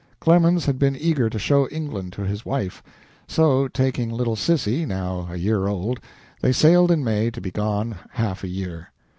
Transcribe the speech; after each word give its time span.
Clemens 0.19 0.65
had 0.65 0.79
been 0.79 0.95
eager 0.99 1.29
to 1.29 1.37
show 1.37 1.67
England 1.69 2.11
to 2.13 2.23
his 2.23 2.43
wife; 2.43 2.81
so, 3.27 3.67
taking 3.67 4.09
little 4.09 4.35
Sissy, 4.35 4.83
now 4.83 5.27
a 5.29 5.35
year 5.37 5.67
old, 5.67 5.99
they 6.41 6.51
sailed 6.51 6.89
in 6.89 7.03
May, 7.03 7.29
to 7.29 7.39
be 7.39 7.51
gone 7.51 7.95
half 8.13 8.43
a 8.43 8.47
year. 8.47 8.89